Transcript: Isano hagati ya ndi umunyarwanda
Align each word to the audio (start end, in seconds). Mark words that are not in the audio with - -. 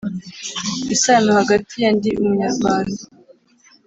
Isano 0.95 1.29
hagati 1.39 1.73
ya 1.83 1.89
ndi 1.95 2.09
umunyarwanda 2.21 3.01